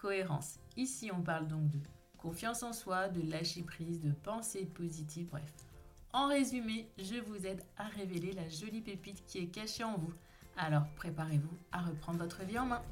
cohérence. 0.00 0.58
Ici, 0.76 1.10
on 1.12 1.22
parle 1.22 1.46
donc 1.46 1.68
de 1.68 1.78
confiance 2.18 2.62
en 2.62 2.72
soi, 2.72 3.08
de 3.08 3.28
lâcher 3.30 3.62
prise, 3.62 4.00
de 4.00 4.12
pensée 4.22 4.66
positive, 4.74 5.26
bref. 5.30 5.52
En 6.12 6.28
résumé, 6.28 6.88
je 6.98 7.20
vous 7.20 7.46
aide 7.46 7.62
à 7.76 7.84
révéler 7.84 8.32
la 8.32 8.48
jolie 8.48 8.80
pépite 8.80 9.22
qui 9.26 9.38
est 9.38 9.46
cachée 9.46 9.84
en 9.84 9.96
vous. 9.96 10.12
Alors 10.56 10.84
préparez-vous 10.96 11.56
à 11.72 11.82
reprendre 11.82 12.18
votre 12.18 12.42
vie 12.44 12.58
en 12.58 12.66
main. 12.66 12.82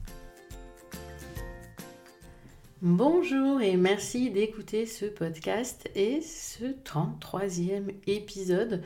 Bonjour 2.81 3.61
et 3.61 3.77
merci 3.77 4.31
d'écouter 4.31 4.87
ce 4.87 5.07
podcast 5.07 5.91
et 5.97 6.21
ce 6.23 6.65
33e 6.65 7.93
épisode 8.07 8.85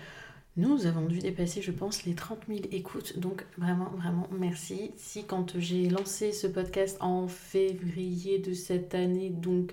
nous 0.56 0.86
avons 0.86 1.06
dû 1.06 1.18
dépasser, 1.18 1.62
je 1.62 1.70
pense, 1.70 2.04
les 2.04 2.14
30 2.14 2.40
000 2.48 2.60
écoutes. 2.72 3.18
Donc 3.18 3.46
vraiment, 3.56 3.90
vraiment, 3.96 4.28
merci. 4.38 4.92
Si 4.96 5.24
quand 5.24 5.58
j'ai 5.58 5.88
lancé 5.88 6.32
ce 6.32 6.46
podcast 6.46 6.98
en 7.00 7.26
février 7.26 8.38
de 8.38 8.52
cette 8.52 8.94
année, 8.94 9.30
donc 9.30 9.72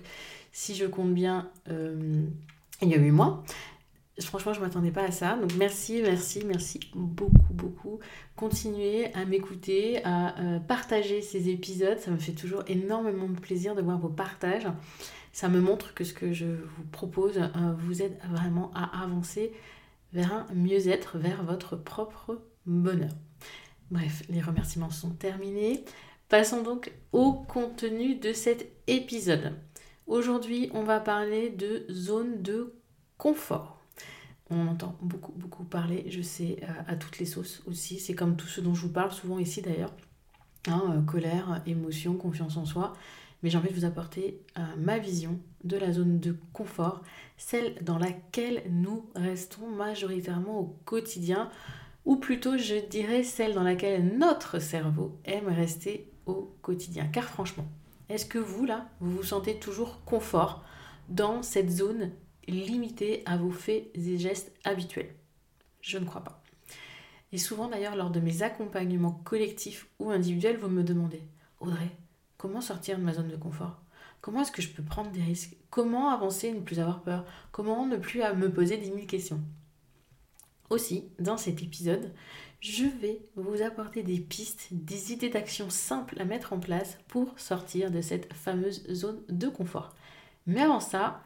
si 0.52 0.74
je 0.74 0.86
compte 0.86 1.12
bien, 1.12 1.50
euh, 1.68 2.24
il 2.80 2.88
y 2.88 2.94
a 2.94 2.98
8 2.98 3.10
mois, 3.10 3.44
franchement, 4.20 4.54
je 4.54 4.60
ne 4.60 4.64
m'attendais 4.64 4.90
pas 4.90 5.04
à 5.04 5.10
ça. 5.10 5.36
Donc 5.36 5.54
merci, 5.56 6.00
merci, 6.02 6.44
merci 6.46 6.80
beaucoup, 6.94 7.52
beaucoup. 7.52 7.98
Continuez 8.34 9.12
à 9.14 9.26
m'écouter, 9.26 10.02
à 10.04 10.40
euh, 10.40 10.60
partager 10.60 11.20
ces 11.20 11.50
épisodes. 11.50 11.98
Ça 11.98 12.10
me 12.10 12.18
fait 12.18 12.32
toujours 12.32 12.62
énormément 12.68 13.28
de 13.28 13.38
plaisir 13.38 13.74
de 13.74 13.82
voir 13.82 13.98
vos 13.98 14.08
partages. 14.08 14.66
Ça 15.32 15.48
me 15.48 15.60
montre 15.60 15.92
que 15.92 16.04
ce 16.04 16.14
que 16.14 16.32
je 16.32 16.46
vous 16.46 16.84
propose 16.90 17.36
euh, 17.36 17.48
vous 17.78 18.02
aide 18.02 18.16
vraiment 18.30 18.70
à 18.74 19.04
avancer 19.04 19.52
vers 20.12 20.32
un 20.32 20.46
mieux-être, 20.54 21.18
vers 21.18 21.42
votre 21.44 21.76
propre 21.76 22.42
bonheur. 22.66 23.12
Bref, 23.90 24.22
les 24.28 24.40
remerciements 24.40 24.90
sont 24.90 25.10
terminés. 25.10 25.84
Passons 26.28 26.62
donc 26.62 26.92
au 27.12 27.32
contenu 27.32 28.14
de 28.14 28.32
cet 28.32 28.70
épisode. 28.86 29.52
Aujourd'hui, 30.06 30.70
on 30.74 30.82
va 30.82 31.00
parler 31.00 31.50
de 31.50 31.86
zone 31.90 32.42
de 32.42 32.74
confort. 33.18 33.80
On 34.48 34.66
entend 34.66 34.96
beaucoup, 35.00 35.32
beaucoup 35.32 35.64
parler, 35.64 36.04
je 36.08 36.22
sais, 36.22 36.58
euh, 36.62 36.66
à 36.88 36.96
toutes 36.96 37.18
les 37.18 37.26
sauces 37.26 37.62
aussi. 37.66 38.00
C'est 38.00 38.14
comme 38.14 38.36
tout 38.36 38.48
ce 38.48 38.60
dont 38.60 38.74
je 38.74 38.82
vous 38.82 38.92
parle 38.92 39.12
souvent 39.12 39.38
ici 39.38 39.62
d'ailleurs. 39.62 39.94
Hein, 40.66 40.82
euh, 40.96 41.00
colère, 41.02 41.62
émotion, 41.66 42.14
confiance 42.14 42.56
en 42.56 42.64
soi 42.64 42.92
mais 43.42 43.50
j'ai 43.50 43.58
envie 43.58 43.70
de 43.70 43.74
vous 43.74 43.84
apporter 43.84 44.40
euh, 44.58 44.62
ma 44.76 44.98
vision 44.98 45.38
de 45.64 45.76
la 45.76 45.92
zone 45.92 46.20
de 46.20 46.36
confort, 46.52 47.02
celle 47.36 47.74
dans 47.82 47.98
laquelle 47.98 48.62
nous 48.70 49.10
restons 49.14 49.68
majoritairement 49.68 50.60
au 50.60 50.76
quotidien, 50.84 51.50
ou 52.04 52.16
plutôt 52.16 52.56
je 52.56 52.86
dirais 52.86 53.22
celle 53.22 53.54
dans 53.54 53.62
laquelle 53.62 54.16
notre 54.16 54.58
cerveau 54.58 55.18
aime 55.24 55.48
rester 55.48 56.10
au 56.26 56.54
quotidien. 56.62 57.06
Car 57.06 57.24
franchement, 57.24 57.66
est-ce 58.08 58.26
que 58.26 58.38
vous, 58.38 58.64
là, 58.64 58.88
vous 59.00 59.16
vous 59.16 59.22
sentez 59.22 59.58
toujours 59.58 60.04
confort 60.04 60.64
dans 61.08 61.42
cette 61.42 61.70
zone 61.70 62.10
limitée 62.48 63.22
à 63.26 63.36
vos 63.36 63.50
faits 63.50 63.90
et 63.94 64.18
gestes 64.18 64.52
habituels? 64.64 65.14
Je 65.80 65.98
ne 65.98 66.04
crois 66.04 66.24
pas. 66.24 66.42
Et 67.32 67.38
souvent 67.38 67.68
d'ailleurs, 67.68 67.96
lors 67.96 68.10
de 68.10 68.20
mes 68.20 68.42
accompagnements 68.42 69.20
collectifs 69.24 69.86
ou 69.98 70.10
individuels, 70.10 70.56
vous 70.56 70.68
me 70.68 70.82
demandez, 70.82 71.22
Audrey, 71.60 71.90
Comment 72.40 72.62
sortir 72.62 72.96
de 72.96 73.02
ma 73.02 73.12
zone 73.12 73.28
de 73.28 73.36
confort? 73.36 73.82
Comment 74.22 74.40
est-ce 74.40 74.50
que 74.50 74.62
je 74.62 74.70
peux 74.70 74.82
prendre 74.82 75.10
des 75.10 75.20
risques? 75.20 75.58
Comment 75.68 76.08
avancer 76.08 76.46
et 76.46 76.54
ne 76.54 76.60
plus 76.60 76.80
avoir 76.80 77.02
peur? 77.02 77.26
Comment 77.52 77.84
ne 77.84 77.98
plus 77.98 78.20
me 78.20 78.50
poser 78.50 78.78
10 78.78 78.86
000 78.86 78.98
questions? 79.00 79.42
Aussi, 80.70 81.04
dans 81.18 81.36
cet 81.36 81.62
épisode, 81.62 82.14
je 82.60 82.86
vais 82.86 83.20
vous 83.36 83.60
apporter 83.60 84.02
des 84.02 84.18
pistes, 84.18 84.68
des 84.70 85.12
idées 85.12 85.28
d'action 85.28 85.68
simples 85.68 86.18
à 86.18 86.24
mettre 86.24 86.54
en 86.54 86.60
place 86.60 86.96
pour 87.08 87.38
sortir 87.38 87.90
de 87.90 88.00
cette 88.00 88.32
fameuse 88.32 88.90
zone 88.90 89.20
de 89.28 89.48
confort. 89.48 89.94
Mais 90.46 90.62
avant 90.62 90.80
ça, 90.80 91.22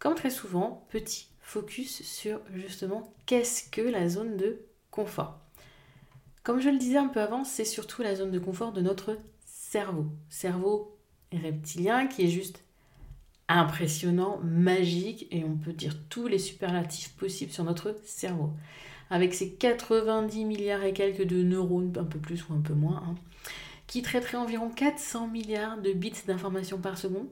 comme 0.00 0.16
très 0.16 0.30
souvent, 0.30 0.84
petit 0.90 1.28
focus 1.38 2.02
sur 2.02 2.40
justement 2.52 3.14
qu'est-ce 3.26 3.70
que 3.70 3.82
la 3.82 4.08
zone 4.08 4.36
de 4.36 4.66
confort. 4.90 5.38
Comme 6.42 6.58
je 6.58 6.70
le 6.70 6.78
disais 6.78 6.98
un 6.98 7.06
peu 7.06 7.20
avant, 7.20 7.44
c'est 7.44 7.64
surtout 7.64 8.02
la 8.02 8.16
zone 8.16 8.32
de 8.32 8.40
confort 8.40 8.72
de 8.72 8.80
notre 8.80 9.16
cerveau. 9.70 10.06
Cerveau 10.28 10.96
reptilien 11.32 12.06
qui 12.06 12.24
est 12.24 12.30
juste 12.30 12.62
impressionnant, 13.48 14.38
magique, 14.42 15.26
et 15.30 15.44
on 15.44 15.56
peut 15.56 15.72
dire 15.72 15.96
tous 16.08 16.26
les 16.26 16.38
superlatifs 16.38 17.12
possibles 17.14 17.52
sur 17.52 17.64
notre 17.64 17.96
cerveau. 18.04 18.50
Avec 19.10 19.34
ses 19.34 19.54
90 19.54 20.44
milliards 20.44 20.82
et 20.82 20.92
quelques 20.92 21.26
de 21.26 21.42
neurones, 21.42 21.92
un 21.98 22.04
peu 22.04 22.18
plus 22.18 22.48
ou 22.48 22.54
un 22.54 22.60
peu 22.60 22.74
moins, 22.74 23.02
hein, 23.06 23.14
qui 23.86 24.02
traiterait 24.02 24.36
environ 24.36 24.68
400 24.68 25.28
milliards 25.28 25.78
de 25.78 25.92
bits 25.92 26.12
d'informations 26.26 26.78
par 26.78 26.98
seconde, 26.98 27.28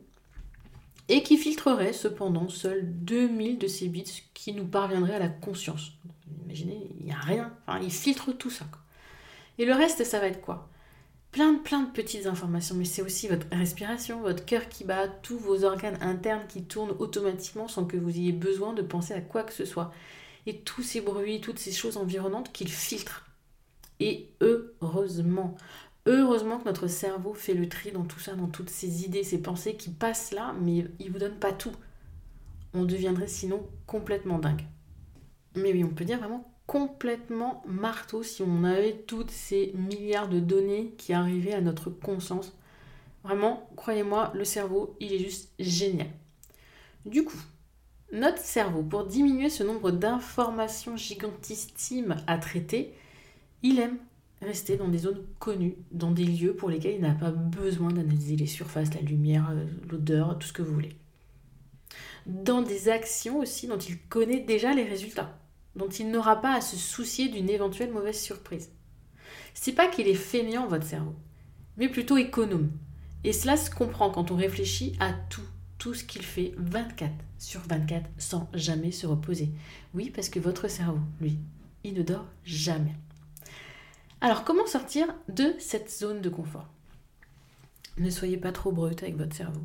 et 1.09 1.23
qui 1.23 1.37
filtrerait 1.37 1.93
cependant 1.93 2.49
seuls 2.49 2.85
2000 2.85 3.59
de 3.59 3.67
ces 3.67 3.89
bits 3.89 4.23
qui 4.35 4.53
nous 4.53 4.67
parviendraient 4.67 5.17
à 5.17 5.19
la 5.19 5.29
conscience. 5.29 5.93
Imaginez, 6.45 6.89
il 6.99 7.07
n'y 7.07 7.13
a 7.13 7.19
rien, 7.19 7.53
enfin, 7.67 7.81
il 7.83 7.91
filtre 7.91 8.33
tout 8.33 8.51
ça. 8.51 8.67
Et 9.59 9.65
le 9.65 9.73
reste, 9.73 10.05
ça 10.05 10.21
va 10.21 10.27
être 10.27 10.41
quoi? 10.41 10.69
Plein 11.35 11.83
de, 11.83 11.91
petites 11.91 12.27
informations, 12.27 12.77
mais 12.77 12.85
c'est 12.85 13.03
aussi 13.03 13.27
votre 13.27 13.49
respiration, 13.51 14.21
votre 14.21 14.45
cœur 14.45 14.69
qui 14.69 14.85
bat, 14.85 15.09
tous 15.09 15.37
vos 15.37 15.65
organes 15.65 15.99
internes 16.01 16.47
qui 16.49 16.63
tournent 16.63 16.95
automatiquement 17.01 17.67
sans 17.67 17.85
que 17.87 17.97
vous 17.97 18.11
ayez 18.11 18.31
besoin 18.31 18.73
de 18.73 18.83
penser 18.83 19.15
à 19.15 19.21
quoi 19.21 19.43
que 19.43 19.53
ce 19.53 19.65
soit. 19.65 19.93
Et 20.47 20.59
tous 20.61 20.85
ces 20.85 21.01
bruits, 21.01 21.41
toutes 21.41 21.59
ces 21.59 21.73
choses 21.73 21.97
environnantes 21.97 22.53
qu'il 22.53 22.69
filtre. 22.69 23.27
Et 23.99 24.29
heureusement, 24.41 25.57
heureusement 26.07 26.61
que 26.61 26.67
notre 26.67 26.87
cerveau 26.87 27.35
fait 27.35 27.55
le 27.55 27.69
tri 27.69 27.91
dans 27.91 28.05
tout 28.05 28.21
ça, 28.21 28.35
dans 28.35 28.47
toutes 28.47 28.71
ces 28.71 29.05
idées, 29.05 29.25
ces 29.25 29.43
pensées 29.43 29.75
qui 29.75 29.91
passent 29.91 30.31
là, 30.31 30.55
mais 30.61 30.87
il 31.01 31.11
vous 31.11 31.19
donne 31.19 31.41
pas 31.41 31.53
tout. 31.53 31.75
On 32.75 32.85
deviendrait 32.85 33.27
sinon 33.27 33.69
complètement 33.89 34.39
dingue. 34.39 34.67
Mais 35.57 35.73
oui, 35.73 35.83
on 35.83 35.95
peut 35.95 36.05
dire 36.05 36.19
vraiment 36.19 36.54
complètement 36.67 37.63
marteau 37.67 38.23
si 38.23 38.43
on 38.43 38.65
avait 38.65 39.05
toutes 39.07 39.31
ces 39.31 39.73
milliards 39.75 40.29
de 40.29 40.41
données 40.41 40.95
qui 40.97 41.13
arrivaient 41.13 41.53
à 41.55 41.61
notre 41.61 41.91
conscience. 41.91 42.57
Vraiment, 43.23 43.69
croyez-moi, 43.77 44.33
le 44.35 44.45
cerveau, 44.45 44.97
il 45.01 45.13
est 45.13 45.19
juste 45.19 45.51
génial. 45.59 46.09
Du 47.07 47.25
coup, 47.25 47.41
notre 48.13 48.39
cerveau, 48.39 48.83
pour 48.83 49.05
diminuer 49.05 49.51
ce 49.51 49.63
nombre 49.63 49.91
d'informations 49.91 50.97
gigantissimes 50.97 52.17
à 52.27 52.39
traiter, 52.39 52.95
il 53.63 53.79
aime 53.79 53.99
rester 54.43 54.77
dans 54.77 54.89
des 54.89 54.99
zones 54.99 55.25
connues, 55.39 55.77
dans 55.91 56.11
des 56.11 56.25
lieux 56.25 56.55
pour 56.55 56.69
lesquels 56.69 56.97
il 56.97 57.01
n'a 57.01 57.15
pas 57.15 57.31
besoin 57.31 57.91
d'analyser 57.91 58.37
les 58.37 58.47
surfaces, 58.47 58.93
la 58.95 59.01
lumière, 59.01 59.51
euh, 59.51 59.65
l'odeur, 59.91 60.39
tout 60.39 60.47
ce 60.47 60.53
que 60.53 60.63
vous 60.63 60.75
voulez. 60.75 60.97
Dans 62.27 62.63
des 62.63 62.89
actions 62.89 63.39
aussi 63.39 63.67
dont 63.67 63.79
il 63.79 63.99
connaît 64.09 64.41
déjà 64.41 64.75
les 64.75 64.85
résultats 64.85 65.39
dont 65.77 65.89
il 65.89 66.11
n'aura 66.11 66.41
pas 66.41 66.55
à 66.55 66.61
se 66.61 66.77
soucier 66.77 67.29
d'une 67.29 67.51
éventuelle 67.51 67.93
mauvaise 67.93 68.21
surprise. 68.21 68.71
C'est 69.55 69.73
pas 69.73 69.89
qu'il 69.89 70.09
est 70.09 70.15
fainéant 70.15 70.67
votre 70.67 70.87
cerveau, 70.87 71.15
mais 71.77 71.89
plutôt 71.89 72.17
économe. 72.17 72.71
Et 73.25 73.33
cela 73.33 73.57
se 73.57 73.71
comprend 73.71 74.11
quand 74.11 74.31
on 74.31 74.37
réfléchit 74.37 74.97
à 75.01 75.13
tout, 75.13 75.41
tout 75.79 75.95
ce 75.95 76.05
qu'il 76.05 76.23
fait 76.23 76.55
24 76.59 77.13
sur 77.39 77.61
24 77.61 78.09
sans 78.19 78.49
jamais 78.55 78.91
se 78.91 79.07
reposer. 79.07 79.51
Oui, 79.95 80.11
parce 80.11 80.29
que 80.29 80.41
votre 80.41 80.69
cerveau, 80.69 81.01
lui, 81.21 81.39
il 81.85 81.95
ne 81.95 82.03
dort 82.03 82.27
jamais. 82.45 82.95
Alors 84.21 84.45
comment 84.45 84.67
sortir 84.67 85.07
de 85.29 85.55
cette 85.59 85.91
zone 85.91 86.21
de 86.21 86.29
confort? 86.29 86.69
Ne 87.99 88.11
soyez 88.11 88.37
pas 88.37 88.53
trop 88.53 88.73
brute 88.73 89.03
avec 89.03 89.17
votre 89.17 89.37
cerveau. 89.37 89.61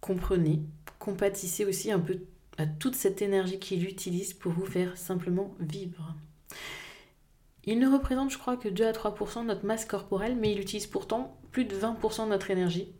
Comprenez, 0.00 0.62
compatissez 0.98 1.64
aussi 1.64 1.90
un 1.90 2.00
peu 2.00 2.18
toute 2.78 2.94
cette 2.94 3.22
énergie 3.22 3.58
qu'il 3.58 3.84
utilise 3.84 4.32
pour 4.32 4.52
vous 4.52 4.66
faire 4.66 4.96
simplement 4.96 5.54
vivre. 5.58 6.14
Il 7.64 7.78
ne 7.78 7.90
représente, 7.90 8.30
je 8.30 8.38
crois, 8.38 8.56
que 8.56 8.68
2 8.68 8.84
à 8.84 8.92
3% 8.92 9.42
de 9.42 9.46
notre 9.46 9.64
masse 9.64 9.86
corporelle, 9.86 10.36
mais 10.36 10.52
il 10.52 10.60
utilise 10.60 10.86
pourtant 10.86 11.38
plus 11.50 11.64
de 11.64 11.76
20% 11.76 12.24
de 12.24 12.30
notre 12.30 12.50
énergie. 12.50 12.92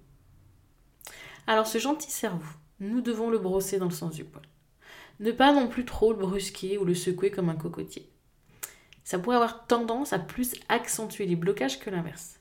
Alors 1.47 1.67
ce 1.67 1.79
gentil 1.79 2.11
cerveau, 2.11 2.55
nous 2.81 3.01
devons 3.01 3.31
le 3.31 3.39
brosser 3.39 3.79
dans 3.79 3.85
le 3.87 3.91
sens 3.91 4.15
du 4.15 4.25
poil. 4.25 4.45
Ne 5.21 5.31
pas 5.31 5.53
non 5.53 5.69
plus 5.69 5.85
trop 5.85 6.13
le 6.13 6.19
brusquer 6.19 6.79
ou 6.79 6.85
le 6.85 6.95
secouer 6.95 7.31
comme 7.31 7.51
un 7.51 7.57
cocotier. 7.57 8.09
Ça 9.05 9.19
pourrait 9.19 9.37
avoir 9.37 9.67
tendance 9.67 10.13
à 10.13 10.19
plus 10.19 10.55
accentuer 10.69 11.27
les 11.27 11.37
blocages 11.37 11.79
que 11.79 11.91
l'inverse. 11.91 12.41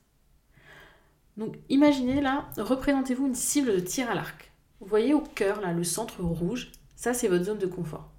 Donc 1.35 1.57
imaginez 1.67 2.21
là, 2.21 2.49
représentez-vous 2.57 3.27
une 3.27 3.35
cible 3.35 3.73
de 3.73 3.79
tir 3.79 4.09
à 4.09 4.15
l'arc. 4.15 4.51
Vous 4.79 4.87
voyez 4.87 5.13
au 5.13 5.21
cœur, 5.21 5.61
là, 5.61 5.73
le 5.73 5.83
centre 5.83 6.21
rouge, 6.21 6.71
ça 7.03 7.13
c'est 7.13 7.27
votre 7.27 7.43
zone 7.43 7.57
de 7.57 7.67
confort. 7.67 8.09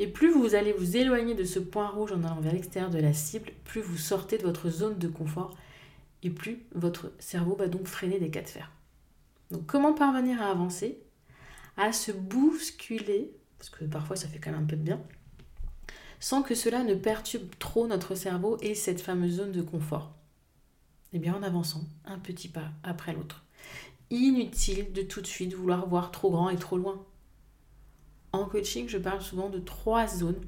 Et 0.00 0.08
plus 0.08 0.28
vous 0.32 0.56
allez 0.56 0.72
vous 0.72 0.96
éloigner 0.96 1.36
de 1.36 1.44
ce 1.44 1.60
point 1.60 1.86
rouge 1.86 2.10
en 2.10 2.24
allant 2.24 2.40
vers 2.40 2.52
l'extérieur 2.52 2.90
de 2.90 2.98
la 2.98 3.12
cible, 3.12 3.52
plus 3.62 3.82
vous 3.82 3.96
sortez 3.96 4.36
de 4.36 4.42
votre 4.42 4.68
zone 4.68 4.98
de 4.98 5.06
confort 5.06 5.56
et 6.24 6.30
plus 6.30 6.66
votre 6.74 7.12
cerveau 7.20 7.54
va 7.54 7.68
donc 7.68 7.86
freiner 7.86 8.18
des 8.18 8.30
cas 8.30 8.42
de 8.42 8.48
fer. 8.48 8.72
Donc 9.52 9.66
comment 9.66 9.92
parvenir 9.92 10.42
à 10.42 10.46
avancer 10.46 10.98
À 11.76 11.92
se 11.92 12.10
bousculer, 12.10 13.30
parce 13.58 13.70
que 13.70 13.84
parfois 13.84 14.16
ça 14.16 14.26
fait 14.26 14.40
quand 14.40 14.50
même 14.50 14.64
un 14.64 14.66
peu 14.66 14.74
de 14.74 14.82
bien, 14.82 15.00
sans 16.18 16.42
que 16.42 16.56
cela 16.56 16.82
ne 16.82 16.96
perturbe 16.96 17.48
trop 17.60 17.86
notre 17.86 18.16
cerveau 18.16 18.58
et 18.60 18.74
cette 18.74 19.02
fameuse 19.02 19.36
zone 19.36 19.52
de 19.52 19.62
confort? 19.62 20.16
Eh 21.12 21.20
bien 21.20 21.36
en 21.36 21.44
avançant 21.44 21.84
un 22.06 22.18
petit 22.18 22.48
pas 22.48 22.72
après 22.82 23.12
l'autre. 23.12 23.44
Inutile 24.10 24.92
de 24.92 25.02
tout 25.02 25.20
de 25.20 25.28
suite 25.28 25.54
vouloir 25.54 25.86
voir 25.86 26.10
trop 26.10 26.32
grand 26.32 26.50
et 26.50 26.56
trop 26.56 26.76
loin. 26.76 27.06
En 28.34 28.46
coaching, 28.46 28.88
je 28.88 28.98
parle 28.98 29.22
souvent 29.22 29.48
de 29.48 29.60
trois 29.60 30.08
zones 30.08 30.40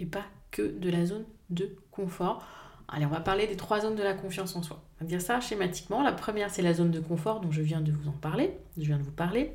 et 0.00 0.04
pas 0.04 0.24
que 0.50 0.60
de 0.60 0.90
la 0.90 1.06
zone 1.06 1.24
de 1.48 1.74
confort. 1.90 2.44
Allez, 2.88 3.06
on 3.06 3.10
va 3.10 3.20
parler 3.20 3.46
des 3.46 3.56
trois 3.56 3.80
zones 3.80 3.94
de 3.94 4.02
la 4.02 4.12
confiance 4.12 4.54
en 4.54 4.62
soi. 4.62 4.82
On 5.00 5.04
va 5.04 5.08
dire 5.08 5.22
ça 5.22 5.40
schématiquement. 5.40 6.02
La 6.02 6.12
première, 6.12 6.50
c'est 6.50 6.60
la 6.60 6.74
zone 6.74 6.90
de 6.90 7.00
confort 7.00 7.40
dont 7.40 7.50
je 7.50 7.62
viens 7.62 7.80
de 7.80 7.90
vous 7.90 8.06
en 8.10 8.12
parler. 8.12 8.58
Je 8.76 8.82
viens 8.82 8.98
de 8.98 9.02
vous 9.02 9.12
parler. 9.12 9.54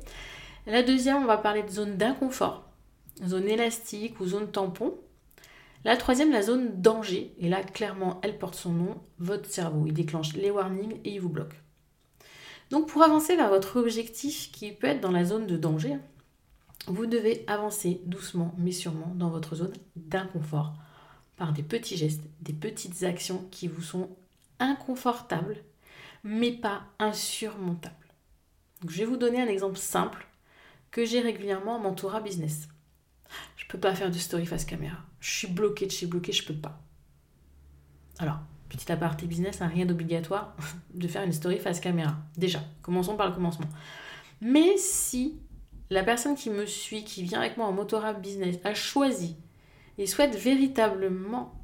La 0.66 0.82
deuxième, 0.82 1.18
on 1.18 1.26
va 1.26 1.36
parler 1.36 1.62
de 1.62 1.70
zone 1.70 1.96
d'inconfort, 1.96 2.68
zone 3.24 3.48
élastique 3.48 4.18
ou 4.18 4.26
zone 4.26 4.50
tampon. 4.50 4.94
La 5.84 5.96
troisième, 5.96 6.32
la 6.32 6.42
zone 6.42 6.80
danger. 6.82 7.32
Et 7.38 7.48
là, 7.48 7.62
clairement, 7.62 8.18
elle 8.24 8.38
porte 8.38 8.56
son 8.56 8.72
nom, 8.72 9.00
votre 9.20 9.48
cerveau. 9.48 9.84
Il 9.86 9.92
déclenche 9.94 10.32
les 10.32 10.50
warnings 10.50 11.00
et 11.04 11.14
il 11.14 11.20
vous 11.20 11.28
bloque. 11.28 11.54
Donc 12.70 12.88
pour 12.88 13.04
avancer 13.04 13.36
vers 13.36 13.50
votre 13.50 13.78
objectif 13.78 14.50
qui 14.50 14.72
peut 14.72 14.88
être 14.88 15.00
dans 15.00 15.12
la 15.12 15.24
zone 15.24 15.46
de 15.46 15.56
danger, 15.56 15.98
vous 16.86 17.06
devez 17.06 17.44
avancer 17.46 18.00
doucement 18.06 18.54
mais 18.58 18.72
sûrement 18.72 19.12
dans 19.14 19.30
votre 19.30 19.56
zone 19.56 19.72
d'inconfort 19.96 20.74
par 21.36 21.52
des 21.52 21.62
petits 21.62 21.96
gestes, 21.96 22.22
des 22.40 22.52
petites 22.52 23.02
actions 23.02 23.46
qui 23.50 23.68
vous 23.68 23.82
sont 23.82 24.10
inconfortables 24.58 25.62
mais 26.24 26.52
pas 26.52 26.82
insurmontables. 26.98 27.94
je 28.88 28.98
vais 28.98 29.04
vous 29.04 29.16
donner 29.16 29.40
un 29.40 29.46
exemple 29.46 29.78
simple 29.78 30.26
que 30.90 31.04
j'ai 31.04 31.20
régulièrement 31.20 31.76
en 31.76 31.80
mentorat 31.80 32.20
business. 32.20 32.68
Je 33.56 33.64
ne 33.64 33.68
peux 33.68 33.78
pas 33.78 33.94
faire 33.94 34.10
de 34.10 34.18
story 34.18 34.46
face 34.46 34.64
caméra. 34.64 34.98
Je 35.20 35.30
suis 35.30 35.48
bloquée 35.48 35.86
de 35.86 35.90
chez 35.90 36.06
bloquée, 36.06 36.32
je 36.32 36.44
peux 36.44 36.54
pas. 36.54 36.80
Alors, 38.18 38.38
petit 38.68 38.90
aparté 38.90 39.26
business, 39.26 39.60
hein, 39.60 39.68
rien 39.68 39.86
d'obligatoire 39.86 40.56
de 40.94 41.06
faire 41.08 41.22
une 41.22 41.32
story 41.32 41.58
face 41.58 41.80
caméra. 41.80 42.16
Déjà, 42.36 42.60
commençons 42.82 43.16
par 43.16 43.28
le 43.28 43.34
commencement. 43.34 43.68
Mais 44.40 44.76
si 44.76 45.38
la 45.90 46.02
personne 46.02 46.34
qui 46.34 46.50
me 46.50 46.66
suit, 46.66 47.04
qui 47.04 47.22
vient 47.22 47.40
avec 47.40 47.56
moi 47.56 47.66
en 47.66 47.72
Motora 47.72 48.12
Business, 48.12 48.56
a 48.64 48.74
choisi 48.74 49.36
et 49.98 50.06
souhaite 50.06 50.34
véritablement 50.34 51.54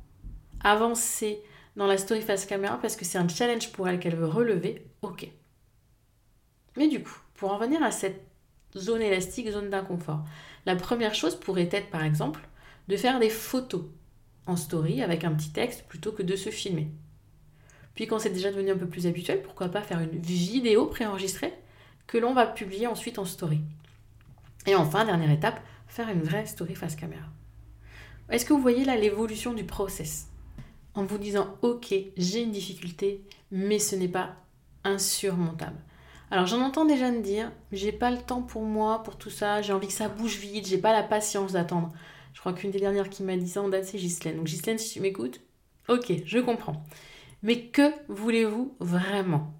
avancer 0.62 1.42
dans 1.76 1.86
la 1.86 1.98
story 1.98 2.22
face 2.22 2.46
caméra 2.46 2.78
parce 2.78 2.96
que 2.96 3.04
c'est 3.04 3.18
un 3.18 3.28
challenge 3.28 3.72
pour 3.72 3.88
elle 3.88 3.98
qu'elle 3.98 4.16
veut 4.16 4.26
relever, 4.26 4.86
ok. 5.02 5.28
Mais 6.76 6.88
du 6.88 7.02
coup, 7.02 7.18
pour 7.34 7.52
en 7.52 7.58
venir 7.58 7.82
à 7.82 7.90
cette 7.90 8.22
zone 8.76 9.02
élastique, 9.02 9.50
zone 9.50 9.70
d'inconfort, 9.70 10.24
la 10.66 10.76
première 10.76 11.14
chose 11.14 11.38
pourrait 11.38 11.68
être 11.72 11.90
par 11.90 12.04
exemple 12.04 12.40
de 12.88 12.96
faire 12.96 13.18
des 13.18 13.30
photos 13.30 13.84
en 14.46 14.56
story 14.56 15.02
avec 15.02 15.24
un 15.24 15.32
petit 15.32 15.52
texte 15.52 15.84
plutôt 15.88 16.12
que 16.12 16.22
de 16.22 16.36
se 16.36 16.50
filmer. 16.50 16.88
Puis 17.94 18.06
quand 18.06 18.18
c'est 18.18 18.30
déjà 18.30 18.50
devenu 18.50 18.70
un 18.70 18.78
peu 18.78 18.88
plus 18.88 19.06
habituel, 19.06 19.42
pourquoi 19.42 19.68
pas 19.68 19.82
faire 19.82 20.00
une 20.00 20.18
vidéo 20.18 20.86
préenregistrée 20.86 21.52
que 22.06 22.18
l'on 22.18 22.34
va 22.34 22.46
publier 22.46 22.86
ensuite 22.86 23.18
en 23.18 23.24
story. 23.24 23.60
Et 24.66 24.74
enfin, 24.74 25.04
dernière 25.04 25.30
étape, 25.30 25.60
faire 25.86 26.08
une 26.08 26.22
vraie 26.22 26.46
story 26.46 26.74
face 26.74 26.96
caméra. 26.96 27.26
Est-ce 28.28 28.44
que 28.44 28.52
vous 28.52 28.62
voyez 28.62 28.84
là 28.84 28.96
l'évolution 28.96 29.52
du 29.52 29.64
process? 29.64 30.28
En 30.94 31.04
vous 31.04 31.18
disant, 31.18 31.56
ok, 31.62 31.94
j'ai 32.16 32.42
une 32.42 32.52
difficulté, 32.52 33.24
mais 33.50 33.78
ce 33.78 33.96
n'est 33.96 34.08
pas 34.08 34.36
insurmontable. 34.84 35.78
Alors 36.30 36.46
j'en 36.46 36.62
entends 36.62 36.86
déjà 36.86 37.10
me 37.10 37.20
dire, 37.20 37.52
j'ai 37.72 37.92
pas 37.92 38.10
le 38.10 38.18
temps 38.18 38.42
pour 38.42 38.62
moi, 38.62 39.02
pour 39.02 39.16
tout 39.18 39.30
ça, 39.30 39.60
j'ai 39.60 39.74
envie 39.74 39.86
que 39.86 39.92
ça 39.92 40.08
bouge 40.08 40.38
vite, 40.38 40.66
j'ai 40.66 40.78
pas 40.78 40.92
la 40.92 41.02
patience 41.02 41.52
d'attendre. 41.52 41.92
Je 42.32 42.40
crois 42.40 42.54
qu'une 42.54 42.70
des 42.70 42.80
dernières 42.80 43.10
qui 43.10 43.22
m'a 43.22 43.36
dit 43.36 43.48
ça 43.48 43.60
en 43.60 43.68
date, 43.68 43.84
c'est 43.84 43.98
Ghislaine. 43.98 44.36
Donc 44.36 44.46
Ghislaine, 44.46 44.78
si 44.78 44.94
tu 44.94 45.00
m'écoutes, 45.00 45.40
ok, 45.88 46.12
je 46.24 46.38
comprends. 46.38 46.84
Mais 47.42 47.66
que 47.66 47.92
voulez-vous 48.08 48.74
vraiment? 48.80 49.52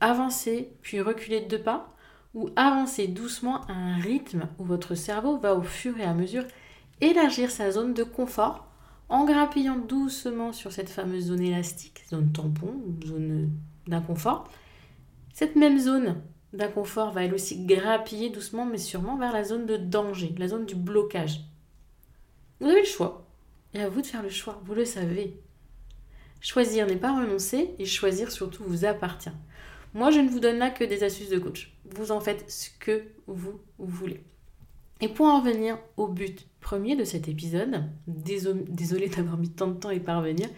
Avancer, 0.00 0.72
puis 0.82 1.00
reculer 1.00 1.40
de 1.40 1.48
deux 1.48 1.62
pas? 1.62 1.96
Ou 2.38 2.50
avancer 2.54 3.08
doucement 3.08 3.62
à 3.62 3.72
un 3.72 3.96
rythme 3.96 4.48
où 4.60 4.64
votre 4.64 4.94
cerveau 4.94 5.38
va 5.38 5.56
au 5.56 5.62
fur 5.62 5.98
et 5.98 6.04
à 6.04 6.14
mesure 6.14 6.44
élargir 7.00 7.50
sa 7.50 7.72
zone 7.72 7.94
de 7.94 8.04
confort 8.04 8.68
en 9.08 9.24
grappillant 9.24 9.76
doucement 9.76 10.52
sur 10.52 10.70
cette 10.70 10.88
fameuse 10.88 11.26
zone 11.26 11.40
élastique, 11.40 12.04
zone 12.08 12.30
tampon, 12.30 12.80
zone 13.04 13.50
d'inconfort. 13.88 14.48
Cette 15.32 15.56
même 15.56 15.80
zone 15.80 16.22
d'inconfort 16.52 17.10
va 17.10 17.24
elle 17.24 17.34
aussi 17.34 17.66
grappiller 17.66 18.30
doucement 18.30 18.66
mais 18.66 18.78
sûrement 18.78 19.16
vers 19.16 19.32
la 19.32 19.42
zone 19.42 19.66
de 19.66 19.76
danger, 19.76 20.32
la 20.38 20.46
zone 20.46 20.64
du 20.64 20.76
blocage. 20.76 21.40
Vous 22.60 22.68
avez 22.68 22.80
le 22.80 22.86
choix. 22.86 23.26
Et 23.74 23.80
à 23.80 23.88
vous 23.88 24.00
de 24.00 24.06
faire 24.06 24.22
le 24.22 24.30
choix, 24.30 24.62
vous 24.64 24.74
le 24.74 24.84
savez. 24.84 25.40
Choisir 26.40 26.86
n'est 26.86 26.94
pas 26.94 27.18
renoncer 27.18 27.74
et 27.80 27.84
choisir 27.84 28.30
surtout 28.30 28.62
vous 28.64 28.84
appartient. 28.84 29.32
Moi, 29.94 30.10
je 30.10 30.20
ne 30.20 30.28
vous 30.28 30.40
donne 30.40 30.58
là 30.58 30.70
que 30.70 30.84
des 30.84 31.02
astuces 31.02 31.30
de 31.30 31.38
coach. 31.38 31.72
Vous 31.96 32.12
en 32.12 32.20
faites 32.20 32.50
ce 32.50 32.70
que 32.78 33.04
vous 33.26 33.60
voulez. 33.78 34.22
Et 35.00 35.08
pour 35.08 35.26
en 35.26 35.40
venir 35.40 35.78
au 35.96 36.08
but 36.08 36.46
premier 36.60 36.96
de 36.96 37.04
cet 37.04 37.28
épisode, 37.28 37.84
désolé 38.06 39.08
d'avoir 39.08 39.38
mis 39.38 39.48
tant 39.48 39.68
de 39.68 39.74
temps 39.74 39.90
à 39.90 39.94
y 39.94 40.00
parvenir, 40.00 40.48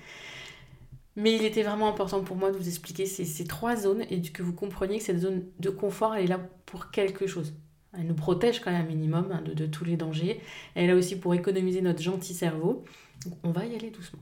mais 1.17 1.35
il 1.35 1.45
était 1.45 1.63
vraiment 1.63 1.89
important 1.89 2.23
pour 2.23 2.37
moi 2.37 2.51
de 2.51 2.57
vous 2.57 2.69
expliquer 2.69 3.05
ces, 3.05 3.45
trois 3.45 3.77
zones 3.77 4.05
et 4.11 4.23
que 4.23 4.43
vous 4.43 4.55
compreniez 4.55 4.99
que 4.99 5.05
cette 5.05 5.21
zone 5.21 5.45
de 5.59 5.69
confort, 5.69 6.15
elle 6.15 6.25
est 6.25 6.29
là 6.29 6.41
pour 6.65 6.91
quelque 6.91 7.27
chose. 7.27 7.53
Elle 7.93 8.07
nous 8.07 8.15
protège 8.15 8.61
quand 8.61 8.71
même 8.71 8.83
un 8.83 8.89
minimum 8.89 9.29
hein, 9.33 9.43
de, 9.45 9.53
de, 9.53 9.67
tous 9.67 9.85
les 9.85 9.97
dangers. 9.97 10.41
Elle 10.75 10.85
est 10.85 10.89
là 10.89 10.95
aussi 10.95 11.17
pour 11.17 11.35
économiser 11.35 11.83
notre 11.83 12.01
gentil 12.01 12.35
cerveau. 12.35 12.85
Donc 13.27 13.35
on 13.43 13.51
va 13.51 13.67
y 13.67 13.75
aller 13.75 13.91
doucement. 13.91 14.21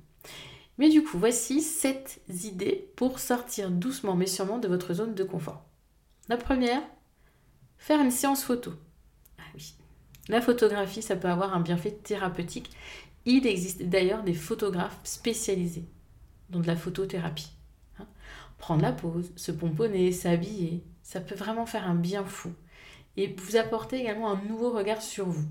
Mais 0.79 0.89
du 0.89 1.03
coup, 1.03 1.19
voici 1.19 1.61
sept 1.61 2.21
idées 2.29 2.89
pour 2.97 3.19
sortir 3.19 3.71
doucement 3.71 4.15
mais 4.15 4.27
sûrement 4.27 4.59
de 4.59 4.69
votre 4.69 4.95
zone 4.95 5.15
de 5.15 5.25
confort. 5.25 5.65
La 6.29 6.37
première, 6.37 6.83
faire 7.79 8.01
une 8.01 8.11
séance 8.11 8.45
photo. 8.45 8.73
Ah 9.39 9.43
oui. 9.55 9.75
La 10.29 10.41
photographie, 10.41 11.03
ça 11.03 11.17
peut 11.17 11.29
avoir 11.29 11.55
un 11.55 11.61
bienfait 11.61 11.99
thérapeutique. 12.03 12.71
Il 13.25 13.47
existe 13.47 13.83
d'ailleurs 13.83 14.23
des 14.23 14.35
photographes 14.35 15.01
spécialisés 15.05 15.89
dans 16.51 16.61
de 16.61 16.67
la 16.67 16.77
photothérapie. 16.77 17.51
Hein. 17.99 18.07
Prendre 18.59 18.83
la 18.83 18.93
pause, 18.93 19.33
se 19.37 19.53
pomponner, 19.53 20.13
s'habiller, 20.13 20.85
ça 21.03 21.21
peut 21.21 21.35
vraiment 21.35 21.67
faire 21.67 21.89
un 21.89 21.95
bien 21.95 22.25
fou 22.25 22.53
et 23.17 23.35
vous 23.37 23.57
apporter 23.57 24.01
également 24.01 24.31
un 24.31 24.41
nouveau 24.45 24.71
regard 24.71 25.03
sur 25.03 25.27
vous. 25.27 25.49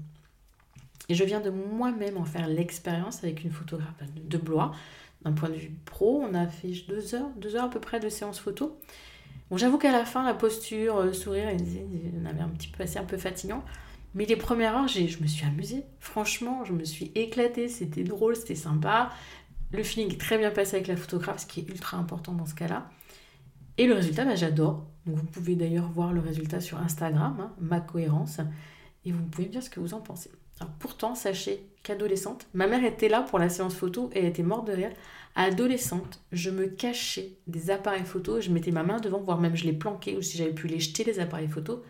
Et 1.09 1.15
je 1.15 1.23
viens 1.23 1.39
de 1.39 1.49
moi-même 1.49 2.17
en 2.17 2.25
faire 2.25 2.47
l'expérience 2.47 3.23
avec 3.23 3.43
une 3.43 3.51
photographe 3.51 3.95
de 4.15 4.37
Blois 4.37 4.73
point 5.31 5.49
de 5.49 5.55
vue 5.55 5.71
pro, 5.85 6.21
on 6.21 6.33
a 6.33 6.47
fait 6.47 6.71
deux 6.87 7.15
heures, 7.15 7.29
deux 7.37 7.55
heures 7.55 7.65
à 7.65 7.69
peu 7.69 7.79
près 7.79 7.99
de 7.99 8.09
séance 8.09 8.39
photo. 8.39 8.77
Bon, 9.49 9.57
j'avoue 9.57 9.77
qu'à 9.77 9.91
la 9.91 10.05
fin, 10.05 10.25
la 10.25 10.33
posture, 10.33 11.03
le 11.03 11.13
sourire, 11.13 11.49
on 12.21 12.25
avait 12.25 12.41
un 12.41 12.49
petit 12.49 12.67
peu 12.67 12.79
passé 12.79 12.99
un 12.99 13.05
peu 13.05 13.17
fatigant. 13.17 13.63
Mais 14.13 14.25
les 14.25 14.35
premières 14.35 14.75
heures, 14.75 14.87
je 14.87 15.21
me 15.21 15.27
suis 15.27 15.45
amusée. 15.45 15.83
Franchement, 15.99 16.65
je 16.65 16.73
me 16.73 16.83
suis 16.83 17.11
éclatée. 17.15 17.69
C'était 17.69 18.03
drôle, 18.03 18.35
c'était 18.35 18.55
sympa. 18.55 19.11
Le 19.71 19.83
feeling 19.83 20.13
est 20.13 20.19
très 20.19 20.37
bien 20.37 20.51
passé 20.51 20.75
avec 20.77 20.87
la 20.87 20.97
photographe, 20.97 21.41
ce 21.41 21.45
qui 21.45 21.61
est 21.61 21.69
ultra 21.69 21.97
important 21.97 22.33
dans 22.33 22.45
ce 22.45 22.55
cas-là. 22.55 22.89
Et 23.77 23.85
le 23.85 23.93
résultat, 23.93 24.25
bah, 24.25 24.35
j'adore. 24.35 24.85
Donc 25.05 25.17
vous 25.17 25.25
pouvez 25.25 25.55
d'ailleurs 25.55 25.89
voir 25.89 26.13
le 26.13 26.19
résultat 26.19 26.59
sur 26.59 26.79
Instagram, 26.79 27.37
hein, 27.39 27.53
ma 27.59 27.79
cohérence. 27.79 28.39
Et 29.05 29.11
vous 29.11 29.23
pouvez 29.23 29.47
me 29.47 29.51
dire 29.51 29.63
ce 29.63 29.69
que 29.69 29.79
vous 29.79 29.93
en 29.93 30.01
pensez 30.01 30.31
pourtant, 30.65 31.15
sachez 31.15 31.67
qu'adolescente, 31.83 32.47
ma 32.53 32.67
mère 32.67 32.83
était 32.83 33.09
là 33.09 33.21
pour 33.21 33.39
la 33.39 33.49
séance 33.49 33.75
photo 33.75 34.09
et 34.13 34.19
elle 34.19 34.25
était 34.25 34.43
morte 34.43 34.67
de 34.67 34.73
rire. 34.73 34.91
Adolescente, 35.35 36.21
je 36.31 36.49
me 36.49 36.65
cachais 36.65 37.37
des 37.45 37.69
appareils 37.69 38.05
photo, 38.05 38.41
je 38.41 38.49
mettais 38.49 38.71
ma 38.71 38.83
main 38.83 38.99
devant, 38.99 39.19
voire 39.19 39.39
même 39.39 39.55
je 39.55 39.65
les 39.65 39.73
planquais, 39.73 40.15
ou 40.15 40.21
si 40.21 40.37
j'avais 40.37 40.53
pu 40.53 40.67
les 40.67 40.79
jeter, 40.79 41.03
les 41.03 41.19
appareils 41.19 41.47
photo, 41.47 41.83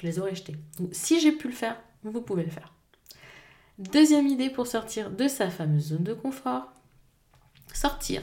je 0.00 0.06
les 0.06 0.18
aurais 0.18 0.34
jetés. 0.34 0.56
Donc, 0.78 0.90
si 0.92 1.18
j'ai 1.18 1.32
pu 1.32 1.48
le 1.48 1.54
faire, 1.54 1.80
vous 2.02 2.20
pouvez 2.20 2.44
le 2.44 2.50
faire. 2.50 2.74
Deuxième 3.78 4.26
idée 4.26 4.50
pour 4.50 4.66
sortir 4.66 5.10
de 5.10 5.28
sa 5.28 5.48
fameuse 5.48 5.88
zone 5.88 6.04
de 6.04 6.12
confort, 6.12 6.70
sortir 7.72 8.22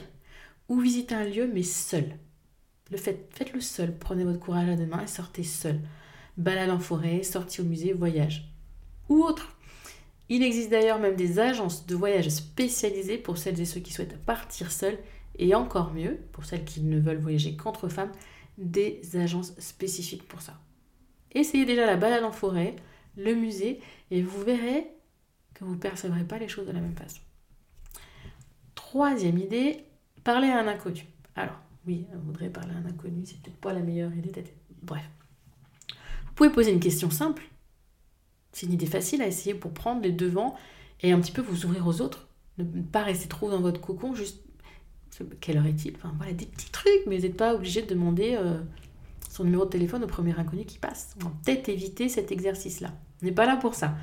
ou 0.68 0.78
visiter 0.78 1.16
un 1.16 1.24
lieu 1.24 1.50
mais 1.52 1.64
seul. 1.64 2.16
Le 2.92 2.96
fait, 2.96 3.28
faites-le 3.32 3.60
seul, 3.60 3.96
prenez 3.96 4.24
votre 4.24 4.38
courage 4.38 4.68
à 4.68 4.76
deux 4.76 4.86
mains 4.86 5.02
et 5.02 5.08
sortez 5.08 5.42
seul. 5.42 5.80
Balade 6.36 6.70
en 6.70 6.78
forêt, 6.78 7.24
sortie 7.24 7.60
au 7.60 7.64
musée, 7.64 7.92
voyage 7.92 8.49
ou. 9.10 9.28
Il 10.30 10.42
existe 10.44 10.70
d'ailleurs 10.70 11.00
même 11.00 11.16
des 11.16 11.40
agences 11.40 11.86
de 11.86 11.96
voyage 11.96 12.28
spécialisées 12.28 13.18
pour 13.18 13.36
celles 13.36 13.60
et 13.60 13.64
ceux 13.64 13.80
qui 13.80 13.92
souhaitent 13.92 14.24
partir 14.24 14.70
seuls 14.70 14.98
Et 15.38 15.54
encore 15.54 15.92
mieux, 15.92 16.18
pour 16.32 16.44
celles 16.44 16.64
qui 16.64 16.80
ne 16.80 17.00
veulent 17.00 17.18
voyager 17.18 17.56
qu'entre 17.56 17.88
femmes, 17.88 18.12
des 18.58 19.00
agences 19.14 19.58
spécifiques 19.58 20.28
pour 20.28 20.40
ça. 20.40 20.58
Essayez 21.32 21.64
déjà 21.64 21.86
la 21.86 21.96
balade 21.96 22.24
en 22.24 22.32
forêt, 22.32 22.76
le 23.16 23.34
musée, 23.34 23.80
et 24.10 24.22
vous 24.22 24.42
verrez 24.42 24.86
que 25.54 25.64
vous 25.64 25.74
ne 25.74 25.80
percevrez 25.80 26.24
pas 26.24 26.38
les 26.38 26.48
choses 26.48 26.66
de 26.66 26.72
la 26.72 26.80
même 26.80 26.96
façon. 26.96 27.20
Troisième 28.74 29.38
idée, 29.38 29.84
parler 30.24 30.48
à 30.48 30.60
un 30.60 30.66
inconnu. 30.68 31.06
Alors, 31.36 31.58
oui, 31.86 32.06
on 32.14 32.18
voudrait 32.18 32.50
parler 32.50 32.74
à 32.74 32.78
un 32.78 32.86
inconnu, 32.86 33.24
c'est 33.24 33.40
peut-être 33.40 33.60
pas 33.60 33.72
la 33.72 33.80
meilleure 33.80 34.14
idée. 34.14 34.44
Bref. 34.82 35.08
Vous 36.26 36.34
pouvez 36.34 36.50
poser 36.50 36.72
une 36.72 36.80
question 36.80 37.10
simple. 37.10 37.42
C'est 38.52 38.66
une 38.66 38.72
idée 38.72 38.86
facile 38.86 39.22
à 39.22 39.26
essayer 39.26 39.54
pour 39.54 39.72
prendre 39.72 40.02
les 40.02 40.12
devants 40.12 40.56
et 41.02 41.12
un 41.12 41.20
petit 41.20 41.32
peu 41.32 41.42
vous 41.42 41.64
ouvrir 41.64 41.86
aux 41.86 42.00
autres. 42.00 42.28
Ne 42.58 42.82
pas 42.82 43.02
rester 43.02 43.28
trop 43.28 43.50
dans 43.50 43.60
votre 43.60 43.80
cocon, 43.80 44.14
juste 44.14 44.42
quelle 45.40 45.58
heure 45.58 45.66
est-il? 45.66 45.94
Enfin 45.96 46.12
voilà, 46.16 46.32
des 46.32 46.46
petits 46.46 46.70
trucs, 46.70 47.06
mais 47.06 47.16
vous 47.16 47.22
n'êtes 47.22 47.36
pas 47.36 47.54
obligé 47.54 47.82
de 47.82 47.88
demander 47.88 48.34
euh, 48.36 48.60
son 49.28 49.44
numéro 49.44 49.64
de 49.64 49.70
téléphone 49.70 50.04
au 50.04 50.06
premier 50.06 50.38
inconnu 50.38 50.64
qui 50.64 50.78
passe. 50.78 51.14
On 51.20 51.24
va 51.24 51.32
peut-être 51.44 51.68
éviter 51.68 52.08
cet 52.08 52.32
exercice-là. 52.32 52.92
On 53.22 53.26
n'est 53.26 53.32
pas 53.32 53.46
là 53.46 53.56
pour 53.56 53.74
ça. 53.74 53.94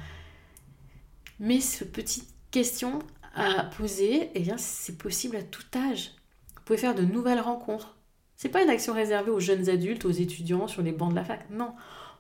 Mais 1.39 1.59
ce 1.59 1.83
petite 1.83 2.29
question 2.51 2.99
à 3.35 3.63
poser, 3.63 4.31
eh 4.33 4.39
bien, 4.39 4.57
c'est 4.57 4.97
possible 4.97 5.35
à 5.35 5.43
tout 5.43 5.65
âge. 5.75 6.15
Vous 6.55 6.61
pouvez 6.65 6.79
faire 6.79 6.95
de 6.95 7.03
nouvelles 7.03 7.39
rencontres. 7.39 7.95
C'est 8.35 8.49
pas 8.49 8.63
une 8.63 8.69
action 8.69 8.93
réservée 8.93 9.31
aux 9.31 9.39
jeunes 9.39 9.69
adultes, 9.69 10.05
aux 10.05 10.11
étudiants 10.11 10.67
sur 10.67 10.81
les 10.81 10.91
bancs 10.91 11.11
de 11.11 11.15
la 11.15 11.23
fac. 11.23 11.49
Non, 11.49 11.73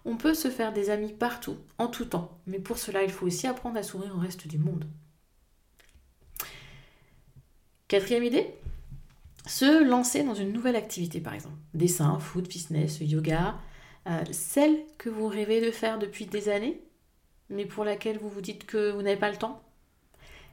on 0.05 0.17
peut 0.17 0.33
se 0.33 0.49
faire 0.49 0.73
des 0.73 0.89
amis 0.89 1.13
partout, 1.13 1.57
en 1.77 1.87
tout 1.87 2.05
temps. 2.05 2.39
Mais 2.47 2.59
pour 2.59 2.77
cela, 2.77 3.03
il 3.03 3.11
faut 3.11 3.25
aussi 3.25 3.47
apprendre 3.47 3.77
à 3.77 3.83
sourire 3.83 4.15
au 4.15 4.19
reste 4.19 4.47
du 4.47 4.57
monde. 4.57 4.85
Quatrième 7.87 8.23
idée, 8.23 8.53
se 9.45 9.83
lancer 9.83 10.23
dans 10.23 10.35
une 10.35 10.51
nouvelle 10.51 10.75
activité, 10.75 11.19
par 11.19 11.33
exemple. 11.33 11.55
Dessin, 11.73 12.19
foot, 12.19 12.51
fitness, 12.51 12.99
yoga. 13.01 13.55
Euh, 14.07 14.23
celle 14.31 14.77
que 14.97 15.09
vous 15.09 15.27
rêvez 15.27 15.65
de 15.65 15.71
faire 15.71 15.99
depuis 15.99 16.25
des 16.25 16.49
années, 16.49 16.81
mais 17.49 17.65
pour 17.65 17.83
laquelle 17.83 18.17
vous 18.17 18.29
vous 18.29 18.41
dites 18.41 18.65
que 18.65 18.91
vous 18.91 19.01
n'avez 19.01 19.17
pas 19.17 19.31
le 19.31 19.37
temps 19.37 19.61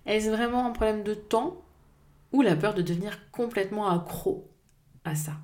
Est-ce 0.06 0.28
vraiment 0.28 0.66
un 0.66 0.70
problème 0.70 1.04
de 1.04 1.14
temps 1.14 1.62
ou 2.32 2.42
la 2.42 2.56
peur 2.56 2.74
de 2.74 2.82
devenir 2.82 3.30
complètement 3.30 3.88
accro 3.88 4.50
à 5.04 5.14
ça? 5.14 5.34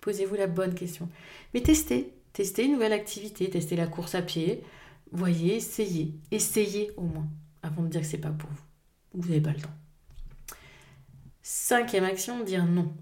Posez-vous 0.00 0.36
la 0.36 0.46
bonne 0.46 0.74
question. 0.74 1.08
Mais 1.52 1.60
testez, 1.60 2.13
testez 2.34 2.64
une 2.64 2.72
nouvelle 2.72 2.92
activité, 2.92 3.48
testez 3.48 3.76
la 3.76 3.86
course 3.86 4.14
à 4.14 4.20
pied, 4.20 4.62
voyez, 5.10 5.56
essayez, 5.56 6.14
essayez 6.30 6.90
au 6.98 7.02
moins, 7.02 7.28
avant 7.62 7.82
de 7.82 7.88
dire 7.88 8.02
que 8.02 8.06
c'est 8.06 8.18
pas 8.18 8.30
pour 8.30 8.50
vous, 8.50 8.64
ou 9.14 9.22
vous 9.22 9.28
n'avez 9.30 9.40
pas 9.40 9.52
le 9.52 9.60
temps. 9.60 9.74
Cinquième 11.42 12.04
action, 12.04 12.42
dire 12.42 12.66
non. 12.66 12.92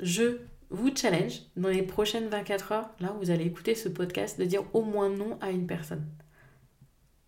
Je 0.00 0.40
vous 0.70 0.94
challenge 0.94 1.42
dans 1.56 1.68
les 1.68 1.82
prochaines 1.82 2.28
24 2.28 2.72
heures, 2.72 2.90
là 3.00 3.14
où 3.14 3.18
vous 3.18 3.30
allez 3.30 3.44
écouter 3.44 3.74
ce 3.74 3.88
podcast, 3.88 4.38
de 4.38 4.44
dire 4.44 4.64
au 4.74 4.82
moins 4.82 5.08
non 5.08 5.38
à 5.40 5.50
une 5.50 5.66
personne. 5.66 6.06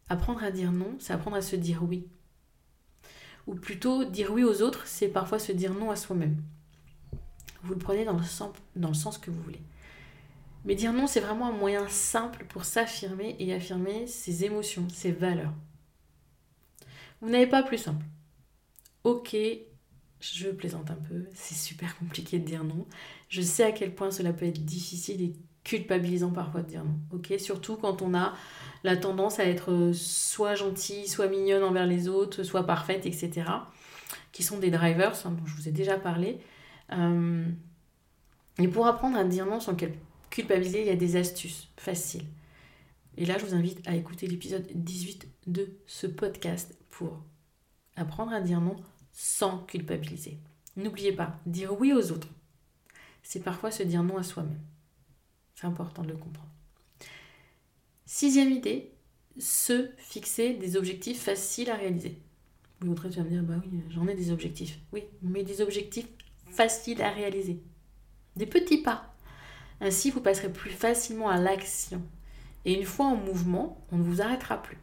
Apprendre 0.08 0.42
à 0.42 0.50
dire 0.50 0.72
non, 0.72 0.96
c'est 0.98 1.12
apprendre 1.12 1.36
à 1.36 1.42
se 1.42 1.56
dire 1.56 1.82
oui. 1.84 2.08
Ou 3.46 3.54
plutôt, 3.54 4.04
dire 4.04 4.32
oui 4.32 4.42
aux 4.44 4.62
autres, 4.62 4.86
c'est 4.86 5.08
parfois 5.08 5.38
se 5.38 5.52
dire 5.52 5.74
non 5.74 5.90
à 5.90 5.96
soi-même. 5.96 6.42
Vous 7.62 7.74
le 7.74 7.78
prenez 7.78 8.04
dans 8.04 8.16
le 8.18 8.94
sens 8.94 9.18
que 9.18 9.30
vous 9.30 9.42
voulez. 9.42 9.62
Mais 10.64 10.74
dire 10.74 10.92
non, 10.92 11.06
c'est 11.06 11.20
vraiment 11.20 11.48
un 11.48 11.52
moyen 11.52 11.88
simple 11.88 12.44
pour 12.48 12.64
s'affirmer 12.64 13.36
et 13.38 13.52
affirmer 13.52 14.06
ses 14.06 14.44
émotions, 14.44 14.88
ses 14.88 15.12
valeurs. 15.12 15.54
Vous 17.20 17.28
n'avez 17.28 17.46
pas 17.46 17.62
plus 17.62 17.78
simple. 17.78 18.04
Ok, 19.04 19.36
je 20.20 20.48
plaisante 20.50 20.90
un 20.90 20.96
peu, 20.96 21.26
c'est 21.34 21.56
super 21.56 21.98
compliqué 21.98 22.38
de 22.38 22.44
dire 22.44 22.62
non. 22.62 22.86
Je 23.28 23.42
sais 23.42 23.64
à 23.64 23.72
quel 23.72 23.94
point 23.94 24.10
cela 24.10 24.32
peut 24.32 24.46
être 24.46 24.64
difficile 24.64 25.20
et 25.22 25.32
culpabilisant 25.64 26.30
parfois 26.30 26.62
de 26.62 26.68
dire 26.68 26.84
non. 26.84 26.98
Ok, 27.12 27.32
surtout 27.38 27.76
quand 27.76 28.02
on 28.02 28.14
a 28.14 28.34
la 28.84 28.96
tendance 28.96 29.40
à 29.40 29.44
être 29.44 29.92
soit 29.92 30.54
gentille, 30.54 31.08
soit 31.08 31.28
mignonne 31.28 31.62
envers 31.62 31.86
les 31.86 32.08
autres, 32.08 32.42
soit 32.44 32.66
parfaite, 32.66 33.06
etc. 33.06 33.46
Qui 34.32 34.42
sont 34.42 34.58
des 34.58 34.70
drivers 34.70 35.14
hein, 35.24 35.30
dont 35.30 35.46
je 35.46 35.54
vous 35.54 35.68
ai 35.68 35.72
déjà 35.72 35.96
parlé. 35.96 36.38
Euh, 36.92 37.44
et 38.58 38.68
pour 38.68 38.86
apprendre 38.86 39.16
à 39.16 39.24
dire 39.24 39.46
non 39.46 39.60
sans 39.60 39.74
culpabiliser, 40.32 40.80
il 40.80 40.86
y 40.86 40.90
a 40.90 40.96
des 40.96 41.16
astuces 41.16 41.68
faciles. 41.76 42.24
Et 43.18 43.26
là, 43.26 43.36
je 43.38 43.44
vous 43.44 43.54
invite 43.54 43.86
à 43.86 43.94
écouter 43.94 44.26
l'épisode 44.26 44.66
18 44.74 45.28
de 45.46 45.68
ce 45.86 46.06
podcast 46.06 46.74
pour 46.90 47.22
apprendre 47.96 48.32
à 48.32 48.40
dire 48.40 48.60
non 48.60 48.76
sans 49.12 49.58
culpabiliser. 49.58 50.38
N'oubliez 50.76 51.12
pas, 51.12 51.38
dire 51.44 51.78
oui 51.78 51.92
aux 51.92 52.10
autres, 52.12 52.28
c'est 53.22 53.44
parfois 53.44 53.70
se 53.70 53.82
dire 53.82 54.02
non 54.02 54.16
à 54.16 54.22
soi-même. 54.22 54.62
C'est 55.54 55.66
important 55.66 56.02
de 56.02 56.08
le 56.08 56.16
comprendre. 56.16 56.48
Sixième 58.06 58.50
idée, 58.50 58.90
se 59.38 59.90
fixer 59.98 60.54
des 60.54 60.76
objectifs 60.76 61.20
faciles 61.20 61.70
à 61.70 61.76
réaliser. 61.76 62.18
Oui, 62.80 62.88
autre 62.88 63.08
tu 63.10 63.20
me 63.20 63.28
dire, 63.28 63.42
bah 63.42 63.60
oui, 63.62 63.80
j'en 63.90 64.08
ai 64.08 64.14
des 64.14 64.30
objectifs. 64.30 64.78
Oui, 64.92 65.04
mais 65.20 65.44
des 65.44 65.60
objectifs 65.60 66.08
faciles 66.50 67.02
à 67.02 67.10
réaliser. 67.10 67.62
Des 68.34 68.46
petits 68.46 68.82
pas. 68.82 69.11
Ainsi, 69.82 70.10
vous 70.10 70.20
passerez 70.20 70.50
plus 70.50 70.70
facilement 70.70 71.28
à 71.28 71.38
l'action. 71.38 72.00
Et 72.64 72.72
une 72.72 72.84
fois 72.84 73.06
en 73.06 73.16
mouvement, 73.16 73.84
on 73.90 73.98
ne 73.98 74.04
vous 74.04 74.22
arrêtera 74.22 74.62
plus. 74.62 74.78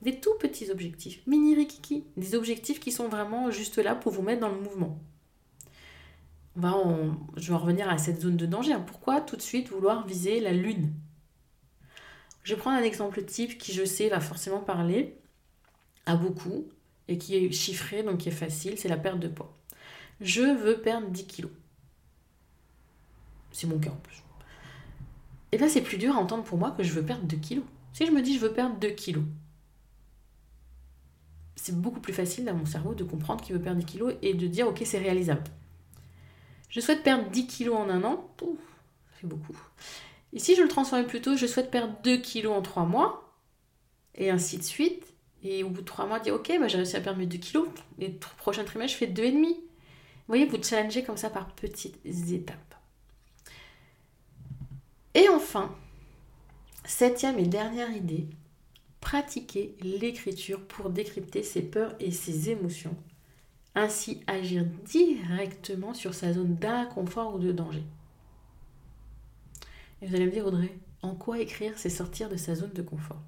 Des 0.00 0.20
tout 0.20 0.34
petits 0.38 0.70
objectifs, 0.70 1.26
mini 1.26 1.56
rikiki, 1.56 2.04
des 2.16 2.36
objectifs 2.36 2.78
qui 2.78 2.92
sont 2.92 3.08
vraiment 3.08 3.50
juste 3.50 3.78
là 3.78 3.96
pour 3.96 4.12
vous 4.12 4.22
mettre 4.22 4.40
dans 4.40 4.48
le 4.50 4.60
mouvement. 4.60 5.00
Va 6.54 6.72
Je 7.36 7.48
vais 7.48 7.54
en 7.54 7.58
revenir 7.58 7.90
à 7.90 7.98
cette 7.98 8.20
zone 8.20 8.36
de 8.36 8.46
danger. 8.46 8.74
Hein. 8.74 8.84
Pourquoi 8.86 9.20
tout 9.20 9.36
de 9.36 9.42
suite 9.42 9.70
vouloir 9.70 10.06
viser 10.06 10.38
la 10.38 10.52
lune? 10.52 10.92
Je 12.44 12.54
vais 12.54 12.60
prendre 12.60 12.78
un 12.78 12.84
exemple 12.84 13.24
type 13.24 13.58
qui, 13.58 13.72
je 13.72 13.84
sais, 13.84 14.08
va 14.08 14.20
forcément 14.20 14.60
parler 14.60 15.16
à 16.06 16.14
beaucoup 16.14 16.68
et 17.08 17.18
qui 17.18 17.34
est 17.34 17.50
chiffré, 17.50 18.04
donc 18.04 18.18
qui 18.18 18.28
est 18.28 18.32
facile, 18.32 18.78
c'est 18.78 18.88
la 18.88 18.96
perte 18.96 19.18
de 19.18 19.26
poids. 19.26 19.52
Je 20.20 20.42
veux 20.42 20.80
perdre 20.80 21.08
10 21.08 21.26
kilos. 21.26 21.50
C'est 23.56 23.66
mon 23.66 23.78
cas 23.78 23.88
en 23.88 23.96
plus. 23.96 24.22
Et 25.50 25.56
bien 25.56 25.66
c'est 25.66 25.80
plus 25.80 25.96
dur 25.96 26.14
à 26.14 26.18
entendre 26.18 26.44
pour 26.44 26.58
moi 26.58 26.72
que 26.72 26.82
je 26.82 26.92
veux 26.92 27.02
perdre 27.02 27.24
2 27.24 27.38
kilos. 27.38 27.64
Si 27.94 28.04
je 28.04 28.12
me 28.12 28.20
dis 28.20 28.34
je 28.34 28.40
veux 28.40 28.52
perdre 28.52 28.76
2 28.76 28.90
kilos, 28.90 29.24
c'est 31.54 31.74
beaucoup 31.74 32.00
plus 32.00 32.12
facile 32.12 32.44
dans 32.44 32.52
mon 32.52 32.66
cerveau 32.66 32.92
de 32.92 33.02
comprendre 33.02 33.42
qu'il 33.42 33.56
veut 33.56 33.62
perdre 33.62 33.78
10 33.78 33.86
kilos 33.86 34.14
et 34.20 34.34
de 34.34 34.46
dire 34.46 34.68
ok 34.68 34.82
c'est 34.84 34.98
réalisable. 34.98 35.44
Je 36.68 36.80
souhaite 36.80 37.02
perdre 37.02 37.30
10 37.30 37.46
kilos 37.46 37.78
en 37.78 37.88
un 37.88 38.04
an, 38.04 38.28
ça 38.38 38.46
fait 39.22 39.26
beaucoup. 39.26 39.56
Et 40.34 40.38
si 40.38 40.54
je 40.54 40.60
le 40.60 40.68
transforme 40.68 41.06
plutôt, 41.06 41.34
je 41.34 41.46
souhaite 41.46 41.70
perdre 41.70 41.94
2 42.04 42.18
kilos 42.18 42.52
en 42.52 42.60
3 42.60 42.84
mois, 42.84 43.38
et 44.16 44.28
ainsi 44.28 44.58
de 44.58 44.64
suite. 44.64 45.14
Et 45.42 45.64
au 45.64 45.70
bout 45.70 45.80
de 45.80 45.86
3 45.86 46.04
mois, 46.04 46.20
dire 46.20 46.34
ok, 46.34 46.52
bah, 46.60 46.68
j'ai 46.68 46.76
réussi 46.76 46.96
à 46.96 47.00
perdre 47.00 47.20
mes 47.20 47.26
2 47.26 47.38
kilos, 47.38 47.68
et 48.00 48.08
le 48.08 48.18
prochain 48.36 48.64
trimestre, 48.64 48.98
je 49.00 49.06
fais 49.06 49.10
2,5. 49.10 49.46
Vous 49.48 49.62
voyez, 50.28 50.44
vous 50.44 50.62
challengez 50.62 51.04
comme 51.04 51.16
ça 51.16 51.30
par 51.30 51.46
petites 51.54 52.04
étapes. 52.04 52.75
Et 55.16 55.30
enfin, 55.30 55.74
septième 56.84 57.38
et 57.38 57.46
dernière 57.46 57.90
idée, 57.90 58.28
pratiquer 59.00 59.74
l'écriture 59.80 60.60
pour 60.68 60.90
décrypter 60.90 61.42
ses 61.42 61.62
peurs 61.62 61.94
et 62.00 62.10
ses 62.10 62.50
émotions, 62.50 62.94
ainsi 63.74 64.20
agir 64.26 64.66
directement 64.84 65.94
sur 65.94 66.12
sa 66.12 66.34
zone 66.34 66.56
d'inconfort 66.56 67.34
ou 67.34 67.38
de 67.38 67.50
danger. 67.50 67.82
Et 70.02 70.06
vous 70.06 70.14
allez 70.14 70.26
me 70.26 70.32
dire, 70.32 70.46
Audrey, 70.46 70.76
en 71.00 71.14
quoi 71.14 71.38
écrire, 71.38 71.72
c'est 71.78 71.88
sortir 71.88 72.28
de 72.28 72.36
sa 72.36 72.54
zone 72.54 72.74
de 72.74 72.82
confort? 72.82 73.22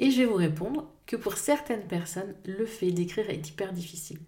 Et 0.00 0.10
je 0.10 0.18
vais 0.18 0.26
vous 0.26 0.34
répondre 0.34 0.92
que 1.06 1.16
pour 1.16 1.38
certaines 1.38 1.88
personnes, 1.88 2.34
le 2.44 2.66
fait 2.66 2.90
d'écrire 2.90 3.30
est 3.30 3.48
hyper 3.48 3.72
difficile. 3.72 4.20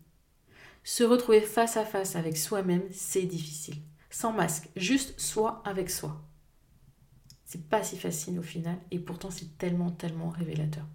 Se 0.85 1.05
retrouver 1.05 1.43
face 1.43 1.77
à 1.77 1.85
face 1.85 2.17
avec 2.17 2.39
soi-même, 2.39 2.89
c'est 2.93 3.27
difficile. 3.27 3.77
Sans 4.09 4.33
masque, 4.33 4.71
juste 4.75 5.21
soi 5.21 5.61
avec 5.67 5.91
soi. 5.91 6.19
C'est 7.53 7.69
pas 7.69 7.83
si 7.83 7.99
facile 7.99 8.39
au 8.39 8.43
final 8.43 8.79
et 8.91 8.99
pourtant 8.99 9.31
c'est 9.31 9.59
tellement, 9.59 9.91
tellement 9.91 10.31
révélateur. 10.31 10.87